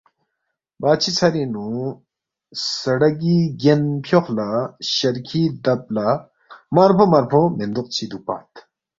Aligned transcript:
بادشی 0.81 1.11
ژھرِنگ 1.17 1.49
نُو 1.53 1.67
سڑگی 2.79 3.37
گین 3.61 3.83
فیوخ 4.05 4.25
لہ 4.37 4.49
شرکھی 4.93 5.43
دب 5.63 5.81
لہ 5.95 6.07
مارفو 6.75 7.05
مارفو 7.11 7.41
مِندوق 7.57 7.87
چی 7.95 8.05
دُوکپت 8.09 8.51